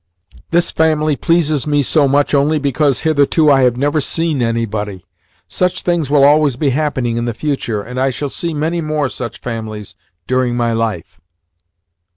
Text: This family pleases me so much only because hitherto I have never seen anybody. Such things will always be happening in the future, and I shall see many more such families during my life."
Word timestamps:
This 0.49 0.71
family 0.71 1.15
pleases 1.15 1.67
me 1.67 1.83
so 1.83 2.07
much 2.07 2.33
only 2.33 2.57
because 2.57 3.01
hitherto 3.01 3.51
I 3.51 3.61
have 3.61 3.77
never 3.77 4.01
seen 4.01 4.41
anybody. 4.41 5.05
Such 5.47 5.83
things 5.83 6.09
will 6.09 6.23
always 6.23 6.55
be 6.55 6.71
happening 6.71 7.17
in 7.17 7.25
the 7.25 7.35
future, 7.35 7.83
and 7.83 7.99
I 7.99 8.09
shall 8.09 8.29
see 8.29 8.51
many 8.51 8.81
more 8.81 9.09
such 9.09 9.37
families 9.41 9.93
during 10.25 10.57
my 10.57 10.73
life." 10.73 11.21